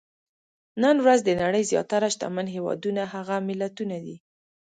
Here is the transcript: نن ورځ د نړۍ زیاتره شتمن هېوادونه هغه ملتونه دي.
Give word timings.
نن 0.81 0.95
ورځ 1.03 1.19
د 1.25 1.29
نړۍ 1.43 1.63
زیاتره 1.71 2.07
شتمن 2.13 2.47
هېوادونه 2.55 3.01
هغه 3.13 3.35
ملتونه 3.49 3.95
دي. 4.05 4.15